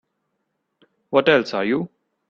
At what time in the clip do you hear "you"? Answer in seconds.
1.63-1.87